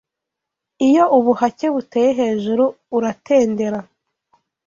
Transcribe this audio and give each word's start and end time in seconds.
iyo 0.87 1.03
ubuhake 1.17 1.65
buteye 1.73 2.09
hejuru 2.19 2.63
uratendera 2.97 3.79